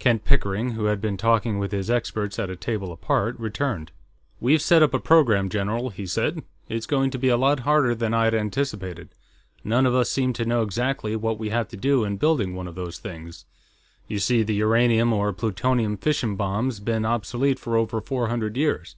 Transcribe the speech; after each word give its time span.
Kent 0.00 0.24
Pickering, 0.24 0.70
who 0.72 0.86
had 0.86 1.00
been 1.00 1.16
talking 1.16 1.56
with 1.60 1.70
his 1.70 1.88
experts 1.88 2.36
at 2.40 2.50
a 2.50 2.56
table 2.56 2.90
apart, 2.90 3.38
returned. 3.38 3.92
"We've 4.40 4.60
set 4.60 4.82
up 4.82 4.92
a 4.92 4.98
programme, 4.98 5.48
general," 5.48 5.90
he 5.90 6.04
said. 6.04 6.42
"It's 6.68 6.84
going 6.84 7.10
to 7.12 7.18
be 7.18 7.28
a 7.28 7.36
lot 7.36 7.60
harder 7.60 7.94
than 7.94 8.12
I'd 8.12 8.34
anticipated. 8.34 9.10
None 9.62 9.86
of 9.86 9.94
us 9.94 10.10
seem 10.10 10.32
to 10.32 10.44
know 10.44 10.62
exactly 10.62 11.14
what 11.14 11.38
we 11.38 11.50
have 11.50 11.68
to 11.68 11.76
do 11.76 12.02
in 12.02 12.16
building 12.16 12.56
one 12.56 12.66
of 12.66 12.74
those 12.74 12.98
things. 12.98 13.44
You 14.08 14.18
see, 14.18 14.42
the 14.42 14.56
uranium 14.56 15.12
or 15.12 15.32
plutonium 15.32 15.96
fission 15.96 16.34
bomb's 16.34 16.80
been 16.80 17.04
obsolete 17.04 17.60
for 17.60 17.76
over 17.76 18.00
four 18.00 18.26
hundred 18.30 18.56
years. 18.56 18.96